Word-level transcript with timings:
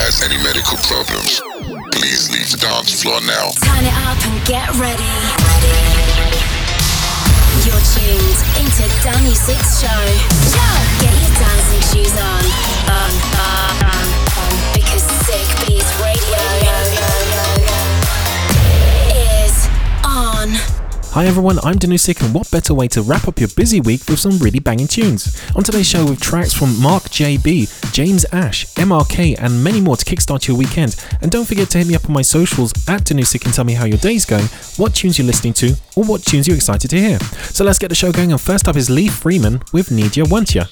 has 0.00 0.22
any 0.22 0.36
medical 0.42 0.76
problems, 0.88 1.40
please 1.92 2.30
leave 2.32 2.48
the 2.50 2.56
dance 2.56 3.02
floor 3.02 3.20
now. 3.22 3.52
Turn 3.60 3.84
it 3.84 3.96
up 4.08 4.18
and 4.24 4.36
get 4.48 4.68
ready. 4.80 5.12
You're 7.64 7.84
tuned 7.92 8.40
into 8.58 8.84
Danusik 9.04 9.60
Show. 9.60 10.02
Get 11.00 11.12
your 11.12 11.34
dancing 11.36 11.84
shoes 11.92 12.14
on, 12.16 12.42
on, 12.88 13.31
Hi 21.12 21.26
everyone, 21.26 21.58
I'm 21.62 21.74
Danusik, 21.74 22.24
and 22.24 22.32
what 22.32 22.50
better 22.50 22.72
way 22.72 22.88
to 22.88 23.02
wrap 23.02 23.28
up 23.28 23.38
your 23.38 23.50
busy 23.50 23.82
week 23.82 24.00
with 24.08 24.18
some 24.18 24.38
really 24.38 24.60
banging 24.60 24.86
tunes? 24.86 25.38
On 25.54 25.62
today's 25.62 25.86
show, 25.86 26.06
with 26.06 26.22
tracks 26.22 26.54
from 26.54 26.80
Marc 26.80 27.02
JB, 27.02 27.92
James 27.92 28.24
Ash, 28.32 28.64
MRK, 28.76 29.36
and 29.38 29.62
many 29.62 29.82
more 29.82 29.98
to 29.98 30.06
kickstart 30.06 30.48
your 30.48 30.56
weekend. 30.56 30.96
And 31.20 31.30
don't 31.30 31.46
forget 31.46 31.68
to 31.68 31.78
hit 31.78 31.86
me 31.86 31.94
up 31.94 32.06
on 32.06 32.14
my 32.14 32.22
socials 32.22 32.72
at 32.88 33.04
Danusik 33.04 33.44
and 33.44 33.52
tell 33.52 33.66
me 33.66 33.74
how 33.74 33.84
your 33.84 33.98
day's 33.98 34.24
going, 34.24 34.46
what 34.78 34.94
tunes 34.94 35.18
you're 35.18 35.26
listening 35.26 35.52
to, 35.52 35.74
or 35.96 36.04
what 36.04 36.24
tunes 36.24 36.48
you're 36.48 36.56
excited 36.56 36.88
to 36.88 36.98
hear. 36.98 37.18
So 37.50 37.62
let's 37.62 37.78
get 37.78 37.88
the 37.88 37.94
show 37.94 38.10
going, 38.10 38.32
and 38.32 38.40
first 38.40 38.66
up 38.66 38.76
is 38.76 38.88
Lee 38.88 39.08
Freeman 39.08 39.60
with 39.70 39.90
Need 39.90 40.16
Ya 40.16 40.24
Want 40.26 40.54
Ya. 40.54 40.64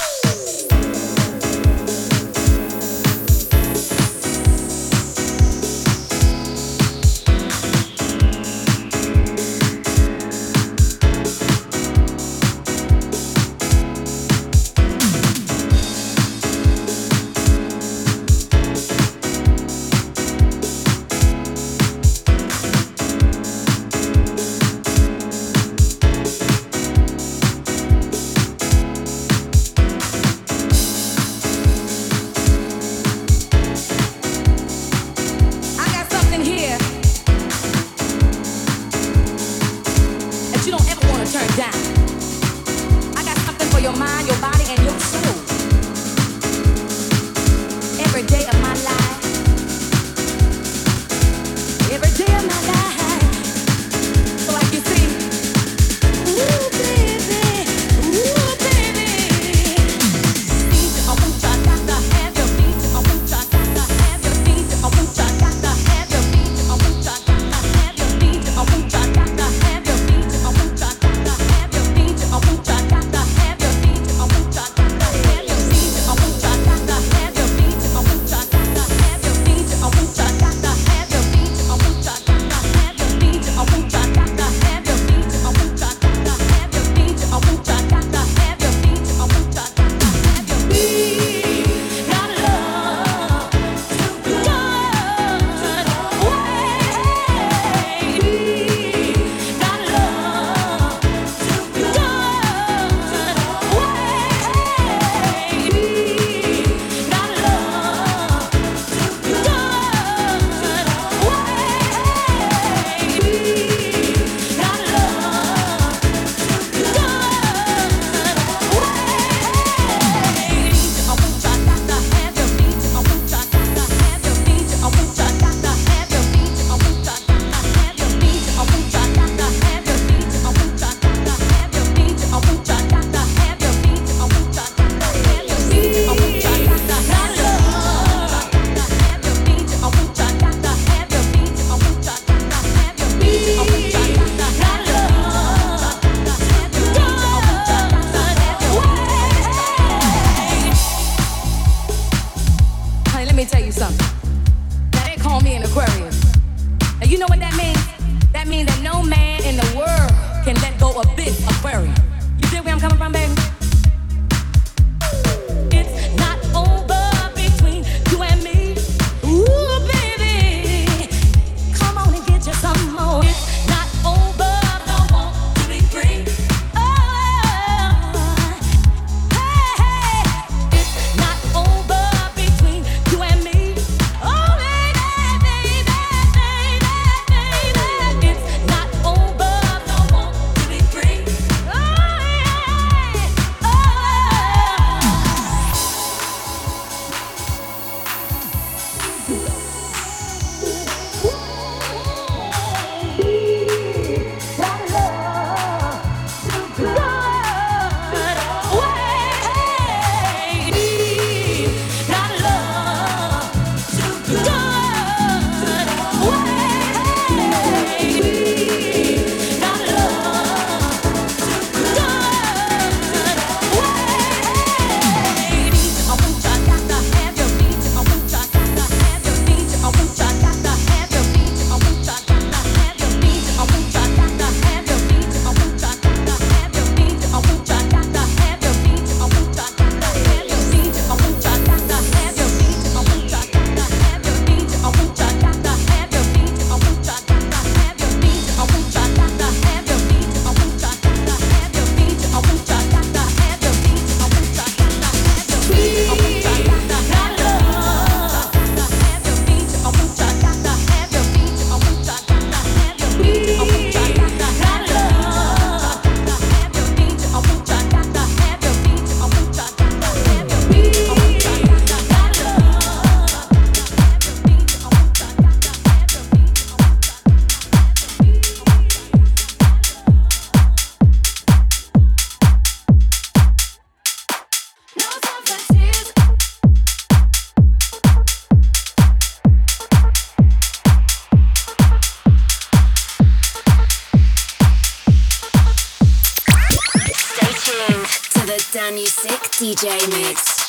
music 298.93 299.41
DJ 299.59 299.85
mix. 300.11 300.60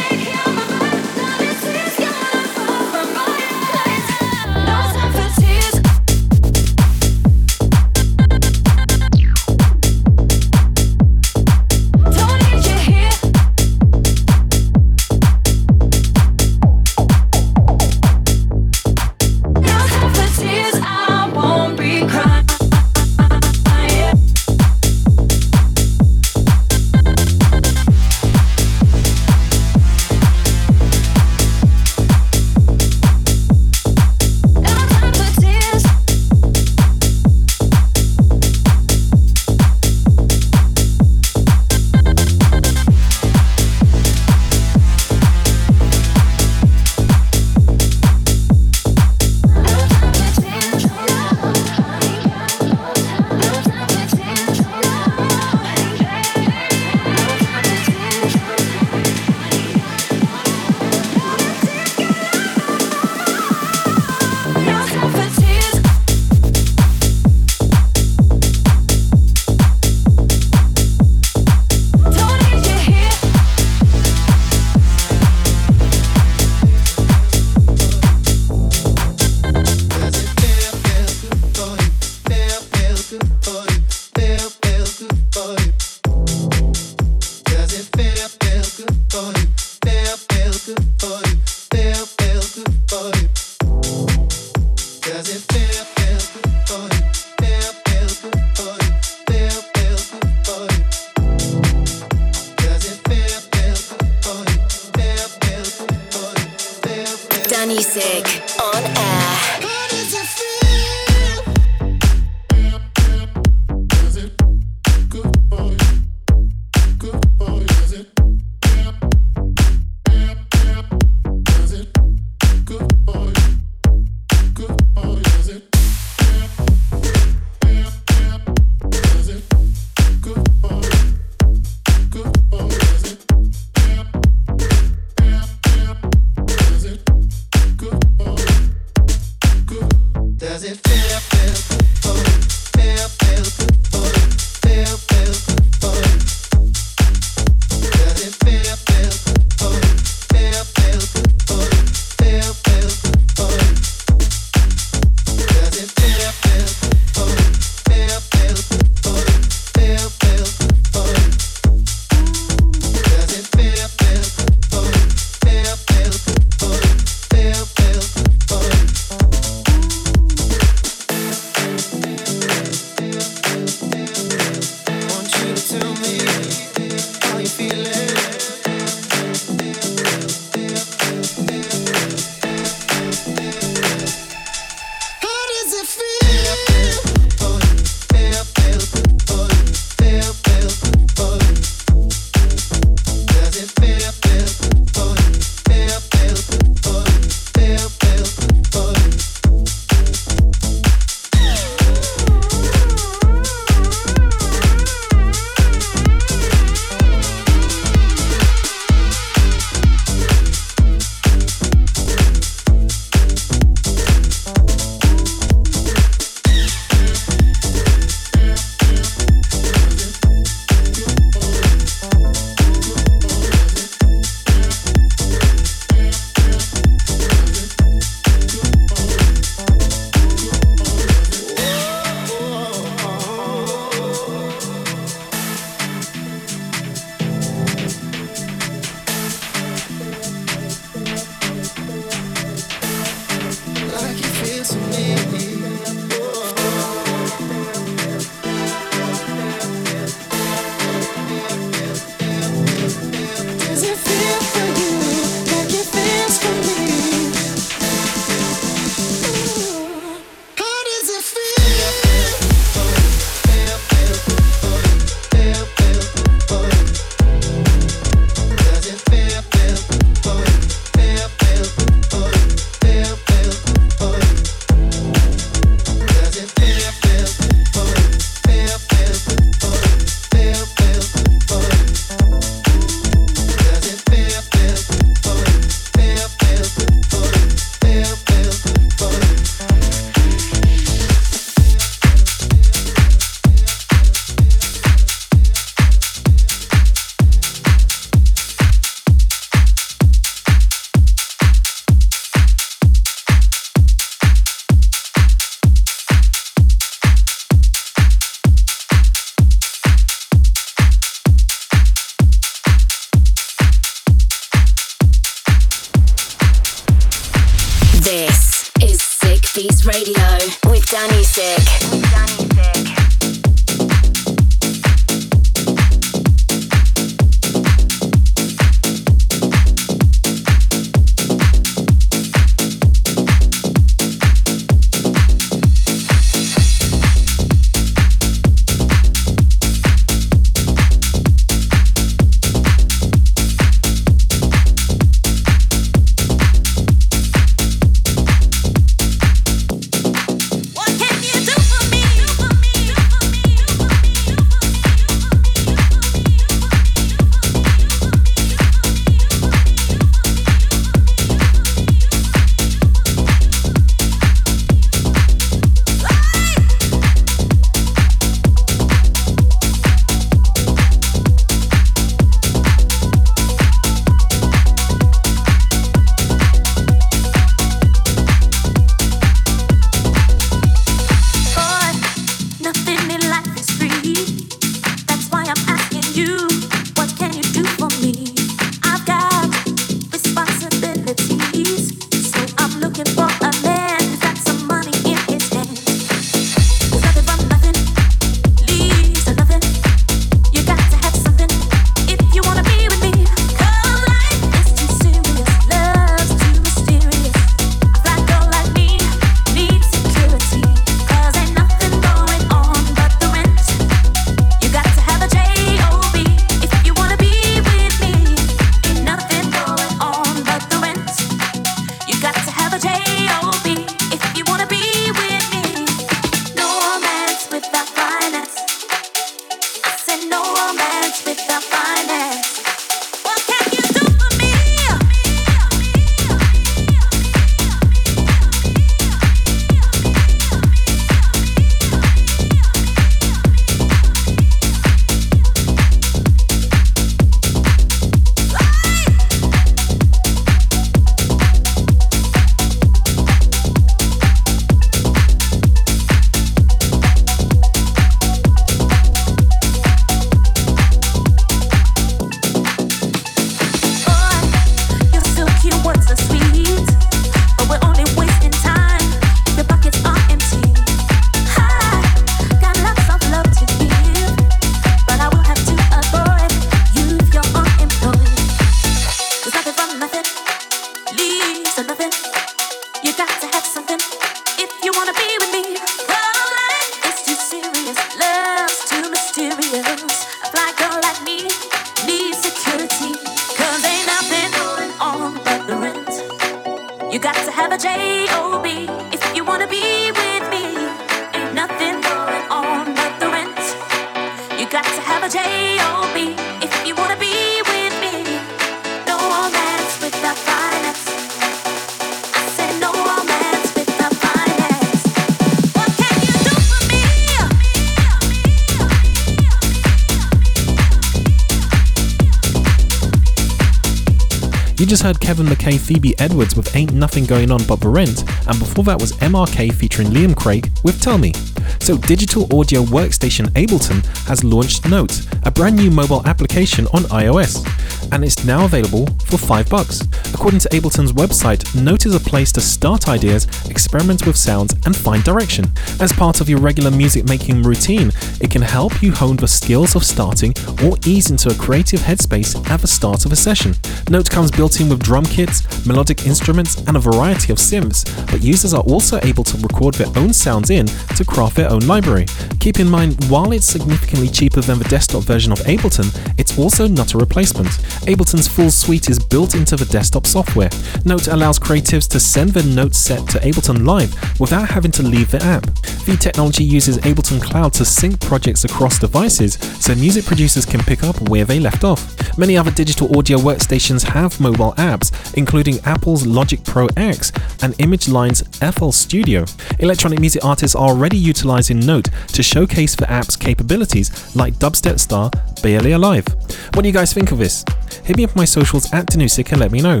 Just 524.88 525.02
heard 525.02 525.20
Kevin 525.20 525.44
McKay, 525.44 525.78
Phoebe 525.78 526.18
Edwards 526.18 526.56
with 526.56 526.74
Ain't 526.74 526.94
Nothing 526.94 527.26
Going 527.26 527.50
On 527.50 527.62
But 527.66 527.80
the 527.80 527.88
Rent, 527.90 528.24
and 528.48 528.58
before 528.58 528.84
that 528.84 528.98
was 528.98 529.12
MRK 529.18 529.74
featuring 529.74 530.08
Liam 530.08 530.34
Craig 530.34 530.70
with 530.82 531.02
Tell 531.02 531.18
Me. 531.18 531.34
So, 531.80 531.98
digital 531.98 532.44
audio 532.58 532.82
workstation 532.84 533.48
Ableton 533.50 534.02
has 534.26 534.42
launched 534.42 534.88
Note, 534.88 535.26
a 535.44 535.50
brand 535.50 535.76
new 535.76 535.90
mobile 535.90 536.26
application 536.26 536.86
on 536.94 537.02
iOS, 537.02 537.66
and 538.12 538.24
it's 538.24 538.46
now 538.46 538.64
available 538.64 539.06
for 539.26 539.36
5 539.36 539.68
bucks. 539.68 540.00
According 540.32 540.60
to 540.60 540.68
Ableton's 540.70 541.12
website, 541.12 541.62
Note 541.80 542.06
is 542.06 542.14
a 542.14 542.20
place 542.20 542.50
to 542.52 542.60
start 542.62 543.08
ideas, 543.08 543.46
experiment 543.68 544.26
with 544.26 544.36
sounds, 544.36 544.74
and 544.86 544.96
find 544.96 545.22
direction. 545.22 545.66
As 546.00 546.14
part 546.14 546.40
of 546.40 546.48
your 546.48 546.60
regular 546.60 546.90
music 546.90 547.28
making 547.28 547.62
routine, 547.62 548.10
it 548.40 548.50
can 548.50 548.62
help 548.62 549.02
you 549.02 549.12
hone 549.12 549.36
the 549.36 549.48
skills 549.48 549.94
of 549.94 550.04
starting 550.04 550.54
or 550.82 550.96
ease 551.04 551.30
into 551.30 551.50
a 551.50 551.54
creative 551.54 552.00
headspace 552.00 552.56
at 552.70 552.80
the 552.80 552.86
start 552.86 553.26
of 553.26 553.32
a 553.32 553.36
session. 553.36 553.74
Note 554.10 554.30
comes 554.30 554.50
built 554.50 554.80
in 554.80 554.88
with 554.88 555.00
drum 555.02 555.24
kits, 555.26 555.86
melodic 555.86 556.26
instruments, 556.26 556.78
and 556.86 556.96
a 556.96 557.00
variety 557.00 557.52
of 557.52 557.58
synths, 557.58 558.04
but 558.30 558.42
users 558.42 558.72
are 558.72 558.82
also 558.82 559.20
able 559.22 559.44
to 559.44 559.58
record 559.58 559.94
their 559.94 560.08
own 560.16 560.32
sounds 560.32 560.70
in 560.70 560.86
to 561.16 561.24
craft 561.26 561.56
their 561.56 561.70
own 561.70 561.80
library. 561.80 562.24
Keep 562.58 562.80
in 562.80 562.88
mind, 562.88 563.22
while 563.28 563.52
it's 563.52 563.66
significantly 564.08 564.28
cheaper 564.28 564.60
than 564.60 564.78
the 564.78 564.88
desktop 564.88 565.22
version 565.24 565.52
of 565.52 565.58
Ableton, 565.60 566.08
it's 566.38 566.58
also 566.58 566.88
not 566.88 567.14
a 567.14 567.18
replacement. 567.18 567.68
Ableton's 568.06 568.48
full 568.48 568.70
suite 568.70 569.10
is 569.10 569.18
built 569.18 569.54
into 569.54 569.76
the 569.76 569.84
desktop 569.86 570.26
software. 570.26 570.70
Note 571.04 571.28
allows 571.28 571.58
creatives 571.58 572.08
to 572.08 572.20
send 572.20 572.50
their 572.50 572.64
notes 572.74 572.98
set 572.98 573.28
to 573.28 573.38
Ableton 573.40 573.86
Live 573.86 574.14
without 574.40 574.70
having 574.70 574.92
to 574.92 575.02
leave 575.02 575.30
the 575.30 575.42
app. 575.42 575.64
The 576.06 576.16
technology 576.18 576.64
uses 576.64 576.96
Ableton 576.98 577.42
Cloud 577.42 577.74
to 577.74 577.84
sync 577.84 578.20
projects 578.20 578.64
across 578.64 578.98
devices 578.98 579.58
so 579.78 579.94
music 579.94 580.24
producers 580.24 580.64
can 580.64 580.80
pick 580.80 581.02
up 581.02 581.28
where 581.28 581.44
they 581.44 581.60
left 581.60 581.84
off. 581.84 582.16
Many 582.38 582.56
other 582.56 582.70
digital 582.70 583.14
audio 583.18 583.36
workstations 583.36 584.04
have 584.04 584.40
mobile 584.40 584.72
apps, 584.74 585.12
including 585.36 585.80
Apple's 585.80 586.24
Logic 586.24 586.62
Pro 586.64 586.86
X 586.96 587.30
and 587.62 587.74
ImageLine's 587.74 588.42
FL 588.74 588.90
Studio. 588.90 589.44
Electronic 589.80 590.20
music 590.20 590.44
artists 590.44 590.76
are 590.76 590.88
already 590.88 591.18
utilizing 591.18 591.80
Note 591.80 592.08
to 592.28 592.42
showcase 592.42 592.94
the 592.94 593.10
app's 593.10 593.36
capabilities, 593.36 593.97
like 594.34 594.54
Dubstep 594.54 594.98
star 594.98 595.30
Barely 595.62 595.92
Alive. 595.92 596.26
What 596.74 596.82
do 596.82 596.88
you 596.88 596.92
guys 596.94 597.12
think 597.12 597.32
of 597.32 597.38
this? 597.38 597.64
Hit 598.04 598.16
me 598.16 598.24
up 598.24 598.30
on 598.30 598.36
my 598.36 598.44
socials 598.44 598.92
at 598.92 599.06
Danusik 599.06 599.50
and 599.50 599.60
let 599.60 599.72
me 599.72 599.80
know. 599.80 600.00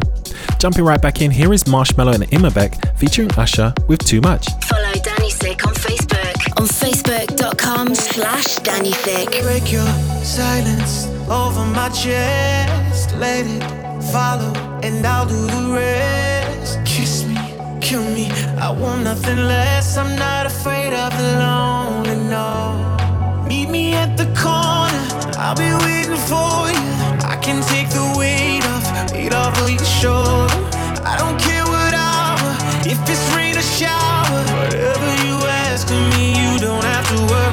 Jumping 0.58 0.84
right 0.84 1.00
back 1.00 1.20
in, 1.20 1.30
here 1.30 1.52
is 1.52 1.64
Marshmello 1.64 2.14
and 2.14 2.24
Imanbek 2.24 2.96
featuring 2.98 3.30
Usher 3.32 3.72
with 3.88 4.04
Too 4.04 4.20
Much. 4.20 4.46
Follow 4.64 4.92
Danusik 4.92 5.66
on 5.66 5.74
Facebook 5.74 6.60
on 6.60 6.66
facebook.com 6.66 7.94
slash 7.94 8.56
Danusik. 8.60 9.42
Break 9.42 9.72
your 9.72 9.86
silence 10.24 11.06
over 11.28 11.64
my 11.66 11.88
chest. 11.90 13.14
Let 13.16 13.46
it 13.46 13.62
follow, 14.12 14.52
and 14.82 15.06
I'll 15.06 15.26
do 15.26 15.46
the 15.46 15.74
rest. 15.74 16.78
Kiss 16.84 17.24
me, 17.26 17.36
kill 17.80 18.04
me. 18.04 18.30
I 18.58 18.70
want 18.70 19.02
nothing 19.04 19.38
less. 19.38 19.96
I'm 19.96 20.16
not 20.16 20.46
afraid 20.46 20.92
I'll 25.40 25.54
be 25.54 25.70
waiting 25.86 26.16
for 26.26 26.66
you. 26.66 26.88
I 27.22 27.38
can 27.40 27.62
take 27.62 27.88
the 27.90 28.02
weight 28.18 28.64
off, 28.66 29.12
weight 29.12 29.32
off 29.32 29.56
of 29.62 29.70
your 29.70 29.84
shoulder. 29.84 30.52
I 31.06 31.16
don't 31.16 31.38
care 31.38 31.64
what 31.64 31.94
hour, 31.94 32.50
if 32.84 32.98
it's 33.08 33.36
rain 33.36 33.56
or 33.56 33.62
shower, 33.62 34.42
whatever 34.58 35.10
you 35.24 35.36
ask 35.46 35.88
of 35.90 36.02
me, 36.16 36.30
you 36.30 36.58
don't 36.58 36.82
have 36.82 37.06
to 37.10 37.32
worry. 37.32 37.47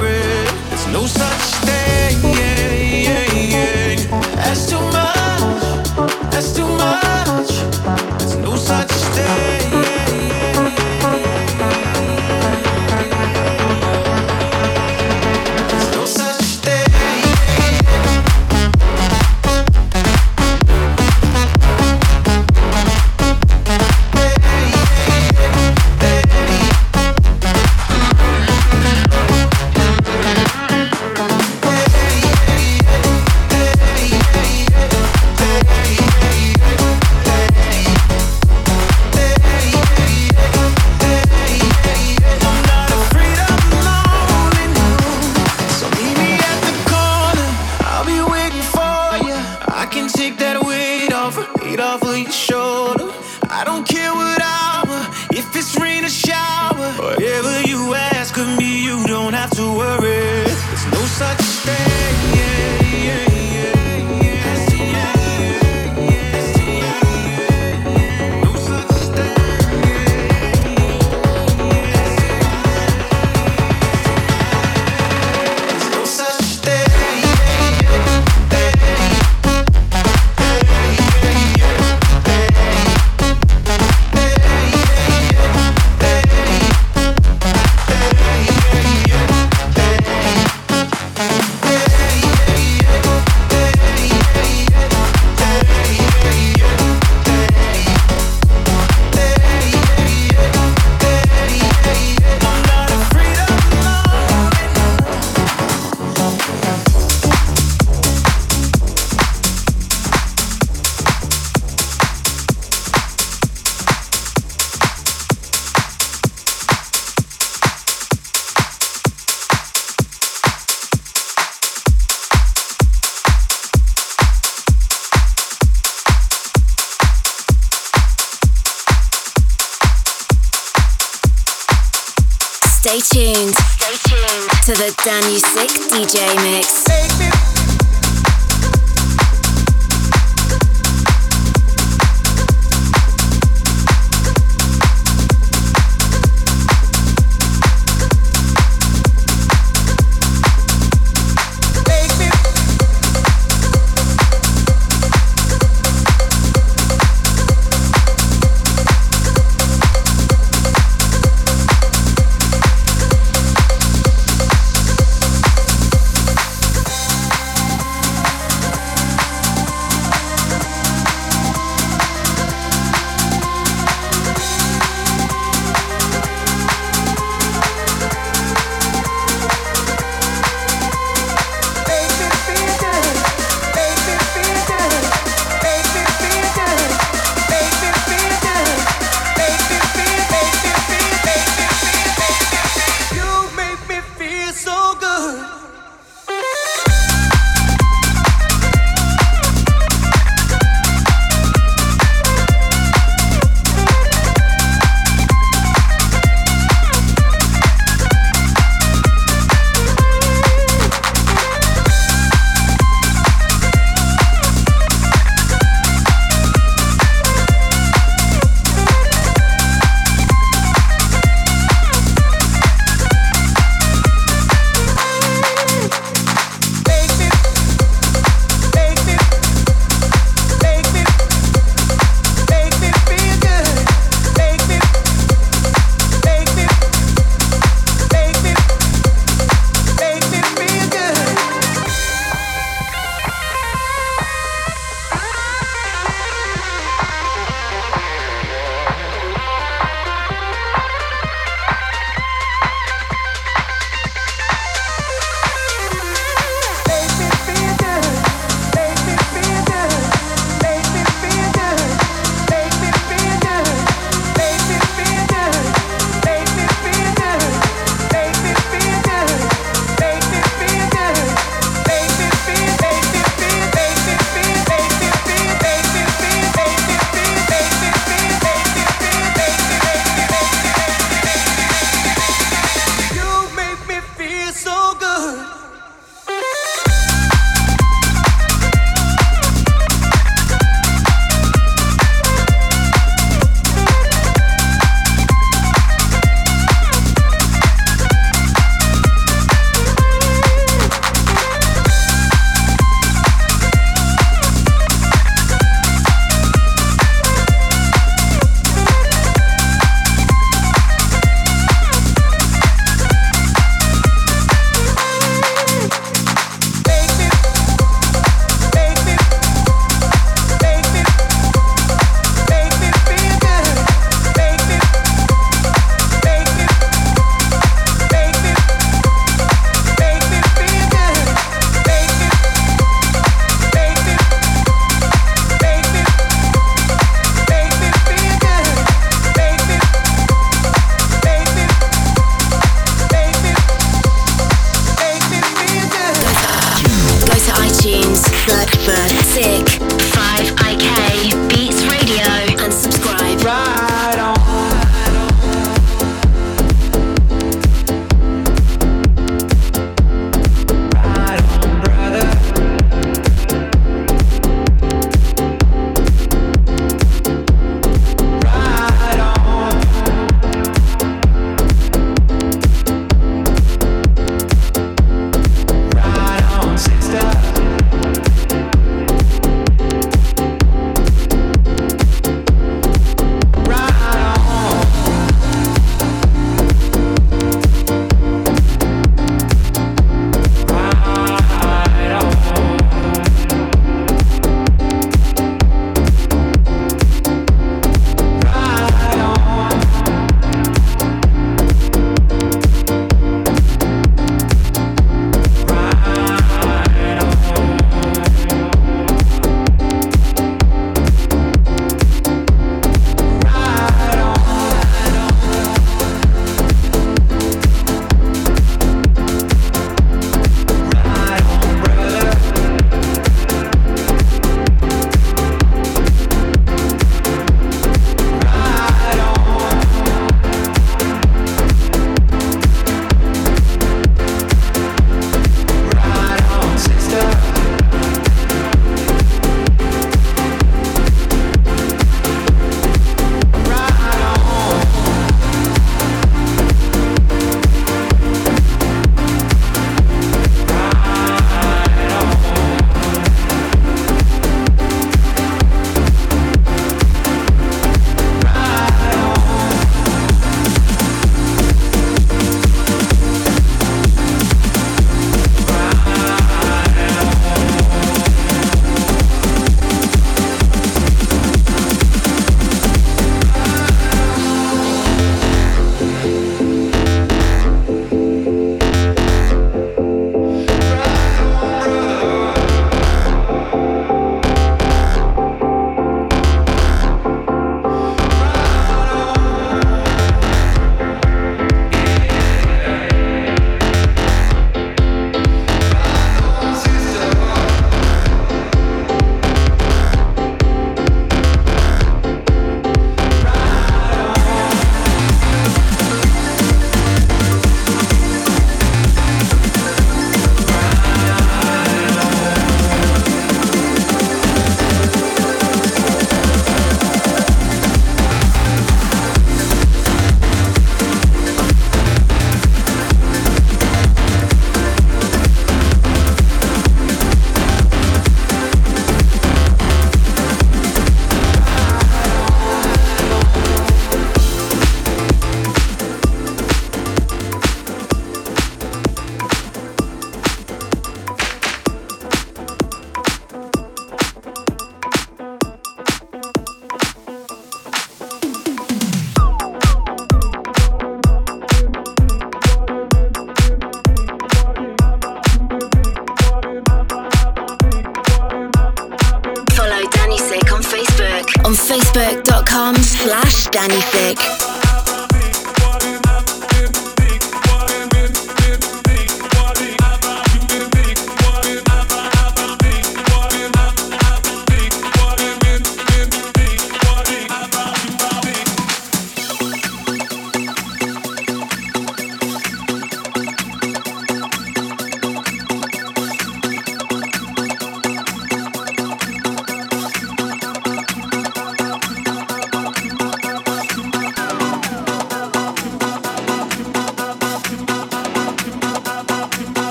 Danusik 135.05 135.69
DJ 135.91 136.33
mix. 136.41 136.84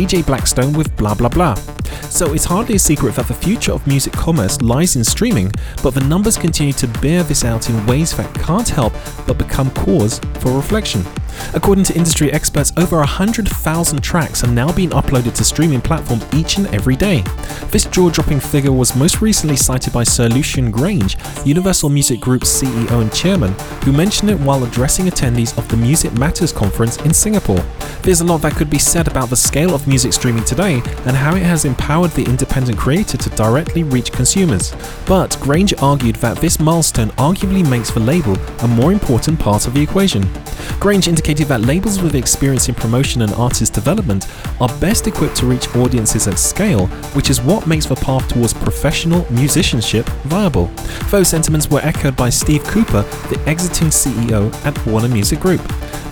DJ 0.00 0.24
Blackstone 0.24 0.72
with 0.72 0.96
Blah 0.96 1.12
Blah 1.12 1.28
Blah. 1.28 1.54
So 2.08 2.32
it's 2.32 2.46
hardly 2.46 2.76
a 2.76 2.78
secret 2.78 3.16
that 3.16 3.28
the 3.28 3.34
future 3.34 3.72
of 3.72 3.86
music 3.86 4.14
commerce 4.14 4.62
lies 4.62 4.96
in 4.96 5.04
streaming, 5.04 5.52
but 5.82 5.92
the 5.92 6.00
numbers 6.04 6.38
continue 6.38 6.72
to 6.72 6.86
bear 7.02 7.22
this 7.22 7.44
out 7.44 7.68
in 7.68 7.86
ways 7.86 8.16
that 8.16 8.34
can't 8.36 8.66
help 8.66 8.94
but 9.26 9.36
become 9.36 9.70
cause 9.72 10.18
for 10.38 10.56
reflection. 10.56 11.04
According 11.52 11.84
to 11.84 11.96
industry 11.96 12.32
experts, 12.32 12.72
over 12.76 12.96
100,000 12.98 14.00
tracks 14.00 14.44
are 14.44 14.50
now 14.50 14.72
being 14.72 14.90
uploaded 14.90 15.34
to 15.34 15.44
streaming 15.44 15.80
platforms 15.80 16.24
each 16.32 16.58
and 16.58 16.66
every 16.68 16.94
day. 16.94 17.24
This 17.70 17.86
jaw 17.86 18.08
dropping 18.08 18.38
figure 18.38 18.72
was 18.72 18.94
most 18.94 19.20
recently 19.20 19.56
cited 19.56 19.92
by 19.92 20.04
Sir 20.04 20.28
Lucian 20.28 20.72
Grainge, 20.72 21.16
Universal 21.44 21.90
Music 21.90 22.20
Group's 22.20 22.62
CEO 22.62 23.00
and 23.00 23.12
chairman, 23.12 23.52
who 23.84 23.92
mentioned 23.92 24.30
it 24.30 24.38
while 24.38 24.62
addressing 24.62 25.06
attendees 25.06 25.56
of 25.58 25.68
the 25.68 25.76
Music 25.76 26.12
Matters 26.12 26.52
conference 26.52 26.98
in 26.98 27.12
Singapore. 27.12 27.64
There's 28.02 28.20
a 28.20 28.24
lot 28.24 28.42
that 28.42 28.54
could 28.54 28.70
be 28.70 28.78
said 28.78 29.08
about 29.08 29.28
the 29.28 29.36
scale 29.36 29.74
of 29.74 29.88
music 29.88 30.12
streaming 30.12 30.44
today 30.44 30.74
and 31.04 31.16
how 31.16 31.34
it 31.34 31.42
has 31.42 31.64
empowered 31.64 32.12
the 32.12 32.24
independent 32.24 32.78
creator 32.78 33.16
to 33.18 33.30
directly 33.30 33.82
reach 33.82 34.12
consumers. 34.12 34.70
But 35.04 35.30
Grainge 35.40 35.80
argued 35.82 36.16
that 36.16 36.38
this 36.38 36.60
milestone 36.60 37.10
arguably 37.10 37.68
makes 37.68 37.90
the 37.90 38.00
label 38.00 38.36
a 38.60 38.68
more 38.68 38.92
important 38.92 39.40
part 39.40 39.66
of 39.66 39.74
the 39.74 39.82
equation. 39.82 40.22
Grainge 40.80 41.08
indicated 41.08 41.39
that 41.44 41.62
labels 41.62 42.02
with 42.02 42.14
experience 42.14 42.68
in 42.68 42.74
promotion 42.74 43.22
and 43.22 43.32
artist 43.34 43.72
development 43.72 44.26
are 44.60 44.68
best 44.80 45.06
equipped 45.06 45.36
to 45.36 45.46
reach 45.46 45.74
audiences 45.76 46.28
at 46.28 46.38
scale, 46.38 46.86
which 47.14 47.30
is 47.30 47.40
what 47.40 47.66
makes 47.66 47.86
the 47.86 47.96
path 47.96 48.28
towards 48.28 48.52
professional 48.52 49.26
musicianship 49.30 50.06
viable. 50.24 50.66
Those 51.10 51.28
sentiments 51.28 51.70
were 51.70 51.80
echoed 51.80 52.16
by 52.16 52.30
Steve 52.30 52.64
Cooper, 52.64 53.02
the 53.28 53.42
exiting 53.46 53.88
CEO 53.88 54.52
at 54.64 54.86
Warner 54.86 55.08
Music 55.08 55.40
Group. 55.40 55.60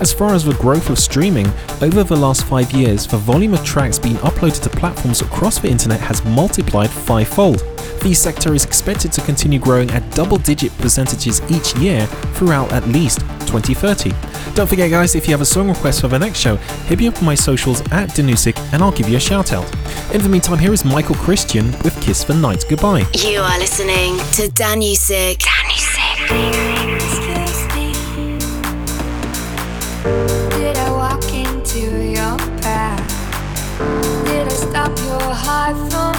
As 0.01 0.13
far 0.13 0.35
as 0.35 0.45
the 0.45 0.55
growth 0.55 0.91
of 0.91 0.99
streaming, 0.99 1.47
over 1.83 2.05
the 2.05 2.17
last 2.17 2.45
five 2.45 2.71
years, 2.73 3.07
the 3.07 3.17
volume 3.17 3.55
of 3.55 3.65
tracks 3.65 3.99
being 3.99 4.17
uploaded 4.17 4.63
to 4.63 4.71
platforms 4.71 5.23
across 5.23 5.59
the 5.59 5.69
internet 5.69 6.01
has 6.01 6.25
multiplied 6.25 6.91
fivefold. 6.91 7.65
The 8.03 8.15
sector 8.15 8.55
is 8.55 8.65
expected 8.65 9.11
to 9.13 9.21
continue 9.23 9.59
growing 9.59 9.91
at 9.91 10.09
double 10.15 10.39
digit 10.39 10.77
percentages 10.79 11.43
each 11.51 11.75
year 11.77 12.07
throughout 12.35 12.73
at 12.73 12.87
least 12.87 13.21
2030. 13.49 14.13
Don't 14.55 14.69
forget, 14.69 14.91
guys, 14.91 15.15
if 15.15 15.27
you 15.27 15.33
have 15.33 15.41
a 15.41 15.45
song 15.45 15.69
request 15.69 16.01
for 16.03 16.09
the 16.09 16.19
next 16.19 16.39
show, 16.39 16.57
hit 16.87 16.99
me 16.99 17.09
up 17.09 17.17
on 17.19 17.25
my 17.25 17.35
socials 17.35 17.81
at 17.93 18.11
Danusik 18.11 18.57
and 18.73 18.83
I'll 18.83 18.93
give 18.93 19.09
you 19.09 19.17
a 19.17 19.21
shout 19.21 19.53
out. 19.53 19.67
In 20.15 20.21
the 20.23 20.29
meantime, 20.29 20.59
here 20.59 20.73
is 20.73 20.85
Michael 20.85 21.15
Christian 21.17 21.67
with 21.83 21.99
Kiss 22.03 22.23
for 22.25 22.35
Night 22.35 22.65
Goodbye. 22.69 23.07
You 23.15 23.41
are 23.41 23.59
listening 23.59 24.19
to 24.37 24.49
Danusik. 24.53 25.39
Danusik. 25.39 26.19
Did 30.59 30.77
I 30.77 30.91
walk 30.91 31.25
into 31.33 31.81
your 32.05 32.37
path? 32.61 33.05
Did 34.27 34.47
I 34.47 34.51
stop 34.51 34.97
your 34.99 35.33
heart 35.35 35.77
from 35.91 36.18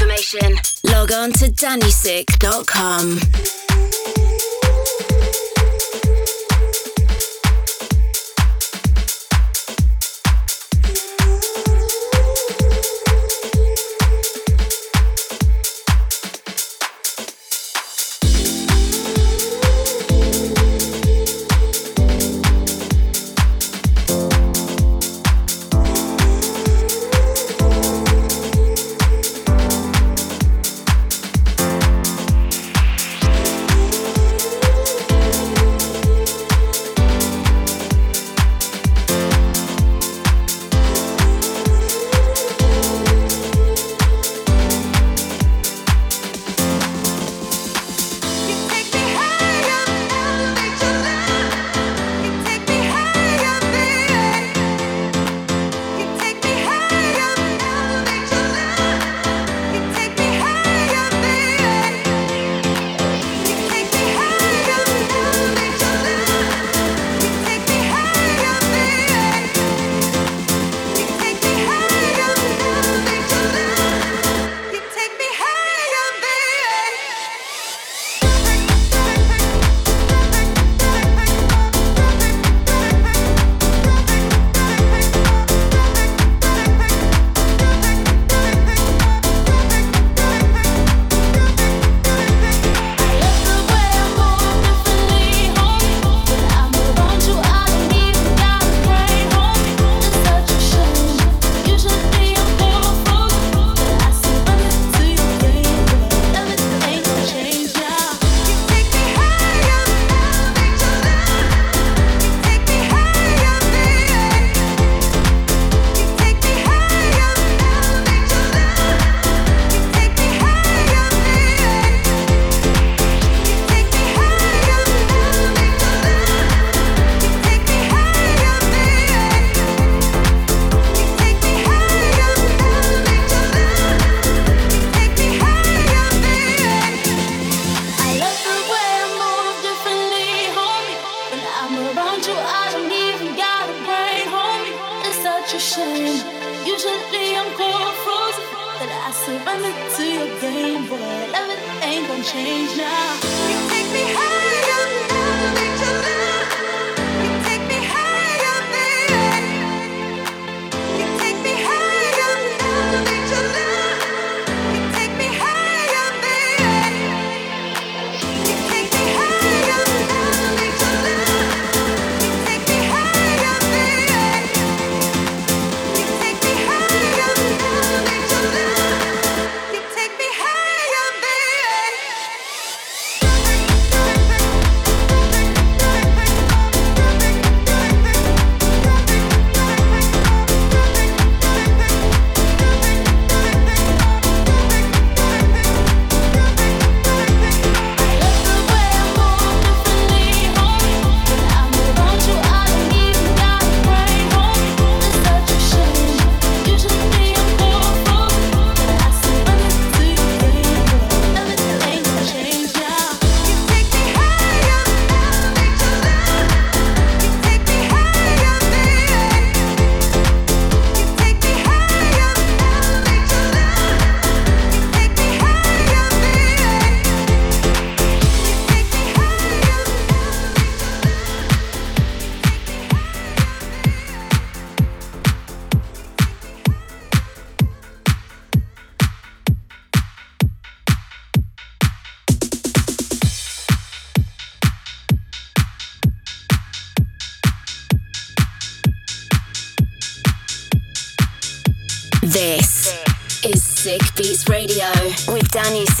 information, 0.00 0.56
log 0.84 1.12
on 1.12 1.32
to 1.32 1.50
danusik.com. 1.50 3.59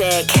music. 0.00 0.39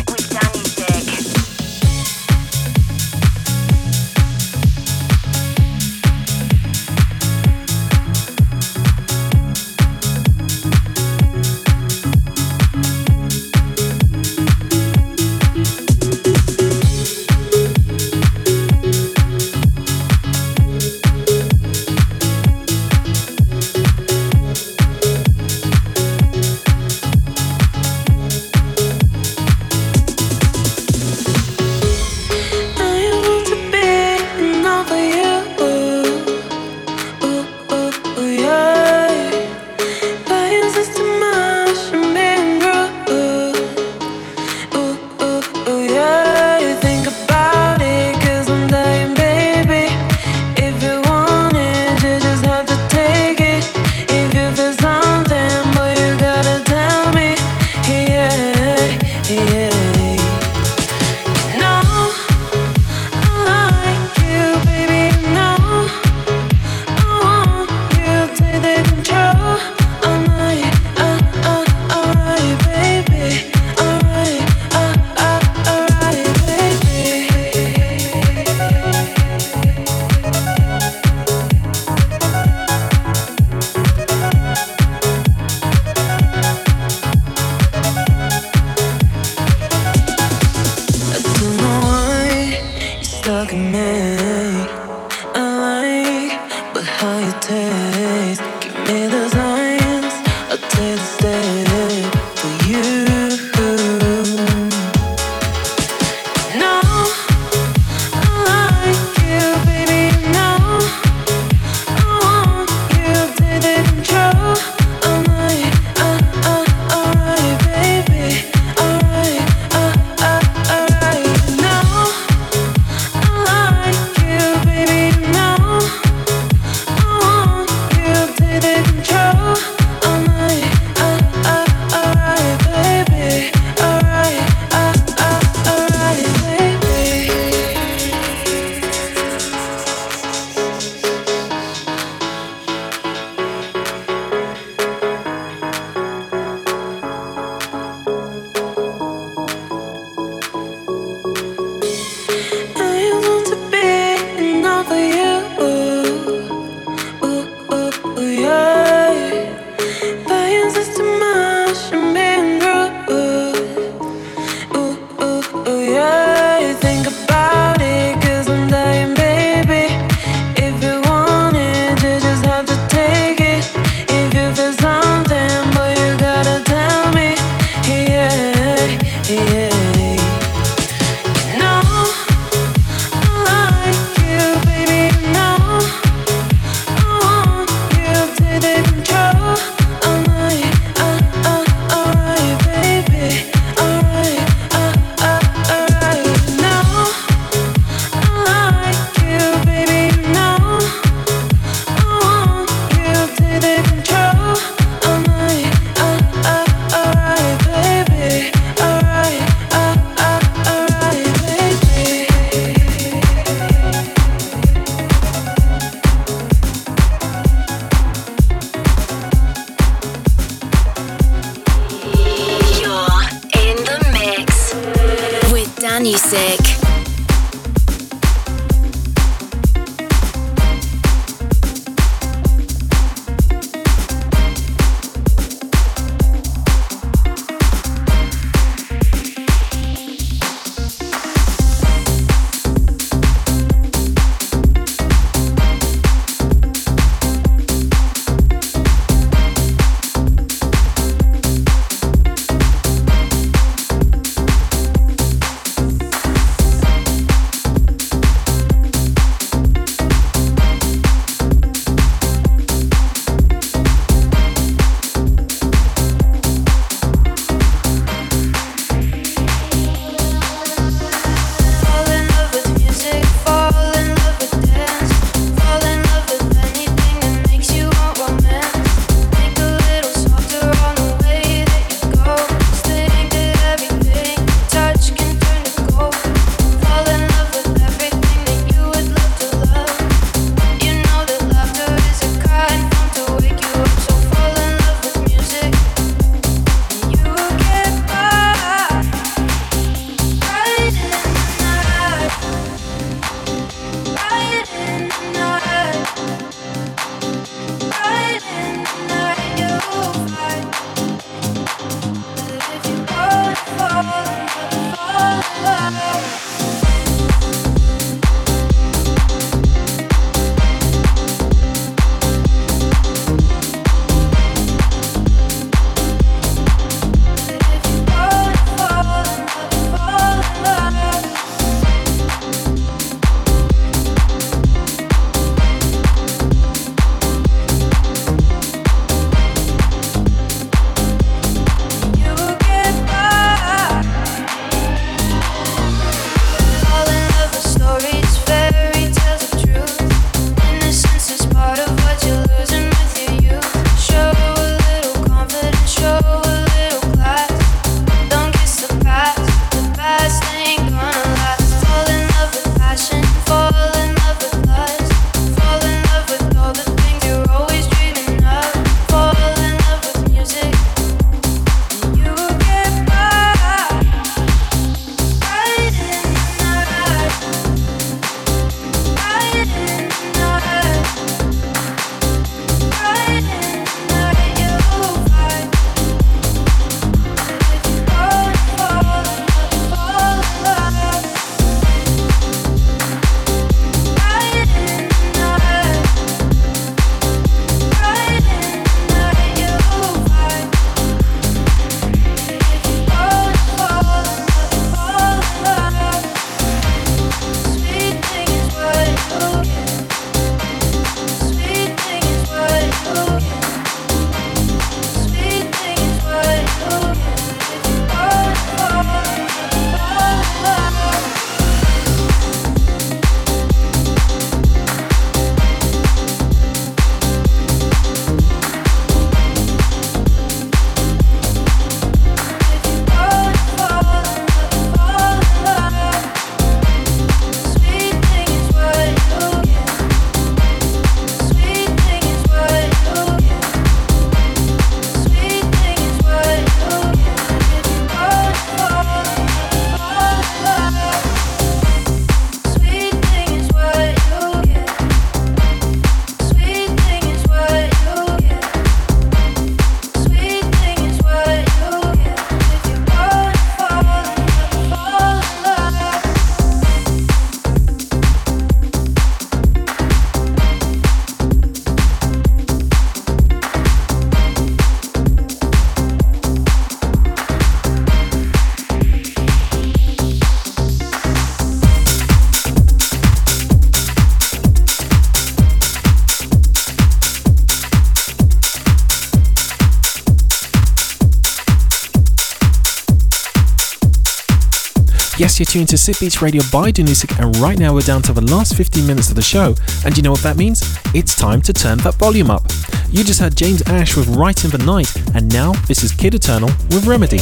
You're 495.60 495.66
tuned 495.66 495.88
to 495.90 495.98
Sick 495.98 496.18
Beats 496.18 496.40
Radio 496.40 496.62
by 496.72 496.90
Danusik, 496.90 497.38
and 497.38 497.54
right 497.58 497.78
now 497.78 497.92
we're 497.92 498.00
down 498.00 498.22
to 498.22 498.32
the 498.32 498.40
last 498.40 498.74
15 498.74 499.06
minutes 499.06 499.28
of 499.28 499.36
the 499.36 499.42
show. 499.42 499.74
And 500.06 500.16
you 500.16 500.22
know 500.22 500.30
what 500.30 500.40
that 500.42 500.56
means? 500.56 500.80
It's 501.14 501.36
time 501.36 501.60
to 501.62 501.74
turn 501.74 501.98
that 501.98 502.14
volume 502.14 502.50
up. 502.50 502.62
You 503.10 503.22
just 503.24 503.40
heard 503.40 503.56
James 503.56 503.82
Ash 503.82 504.16
with 504.16 504.26
Right 504.28 504.64
in 504.64 504.70
the 504.70 504.78
Night, 504.78 505.14
and 505.34 505.52
now 505.52 505.72
this 505.86 506.02
is 506.02 506.12
Kid 506.12 506.34
Eternal 506.34 506.70
with 506.88 507.06
Remedy. 507.06 507.36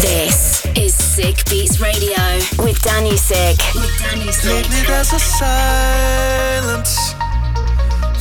This 0.00 0.64
is 0.76 0.94
Sick 0.94 1.44
Beats 1.50 1.80
Radio 1.80 2.22
with 2.62 2.78
Danusik. 2.82 3.58
With 3.74 3.90
Danusik. 3.98 4.44
Lately 4.44 4.82
there's 4.86 5.12
a 5.12 5.18
silence 5.18 7.14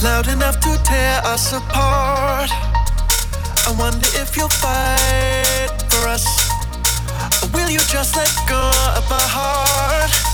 loud 0.03 0.28
enough 0.28 0.59
to 0.61 0.76
tear 0.84 1.22
us 1.24 1.53
apart. 1.53 2.49
I 3.66 3.76
wonder 3.78 4.07
if 4.16 4.36
you'll 4.36 4.49
fight 4.49 5.70
for 5.89 6.07
us, 6.07 6.26
or 6.49 6.53
will 7.64 7.72
you 7.72 7.80
just 7.80 8.16
let 8.16 8.32
go 8.47 8.72
of 8.97 9.09
my 9.09 9.22
heart? 9.22 10.33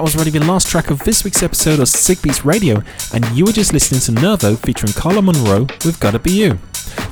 that 0.00 0.04
was 0.04 0.16
already 0.16 0.30
the 0.30 0.42
last 0.46 0.66
track 0.66 0.90
of 0.90 0.98
this 1.00 1.24
week's 1.24 1.42
episode 1.42 1.78
of 1.78 1.86
Sick 1.86 2.22
Beats 2.22 2.42
Radio, 2.42 2.82
and 3.12 3.22
you 3.36 3.44
were 3.44 3.52
just 3.52 3.74
listening 3.74 4.00
to 4.00 4.12
Nervo 4.12 4.56
featuring 4.56 4.94
Carla 4.94 5.20
Monroe 5.20 5.66
with 5.84 6.00
Gotta 6.00 6.18
Be 6.18 6.30
You. 6.30 6.58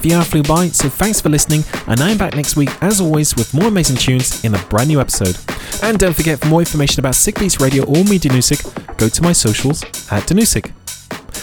The 0.01 0.15
hour 0.15 0.25
flew 0.25 0.43
by, 0.43 0.69
so 0.69 0.89
thanks 0.89 1.21
for 1.21 1.29
listening, 1.29 1.65
and 1.87 2.01
I'm 2.01 2.17
back 2.17 2.35
next 2.35 2.57
week 2.57 2.71
as 2.81 2.99
always 2.99 3.37
with 3.37 3.53
more 3.53 3.67
amazing 3.69 3.97
tunes 3.97 4.43
in 4.43 4.55
a 4.55 4.59
brand 4.69 4.89
new 4.89 5.03
episode. 5.03 5.37
And 5.83 5.99
don't 5.99 6.17
forget, 6.17 6.39
for 6.39 6.47
more 6.47 6.61
information 6.61 7.01
about 7.01 7.15
Sick 7.15 7.39
Beats 7.39 7.61
Radio 7.61 7.85
or 7.85 8.05
me, 8.05 8.19
Danusik, 8.19 8.97
go 8.97 9.11
to 9.11 9.23
my 9.23 9.33
socials 9.33 9.83
at 10.11 10.23
Danusik. 10.23 10.73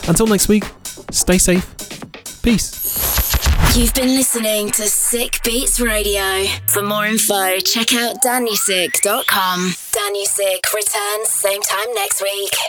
Until 0.09 0.25
next 0.25 0.47
week, 0.47 0.63
stay 1.11 1.37
safe, 1.37 1.75
peace. 2.41 3.77
You've 3.77 3.93
been 3.93 4.15
listening 4.15 4.71
to 4.71 4.87
Sick 4.87 5.41
Beats 5.43 5.79
Radio. 5.79 6.47
For 6.65 6.81
more 6.81 7.05
info, 7.05 7.59
check 7.59 7.93
out 7.93 8.23
danusik.com. 8.23 9.84
Music 10.11 10.63
returns 10.73 11.29
same 11.29 11.61
time 11.61 11.93
next 11.93 12.21
week. 12.21 12.55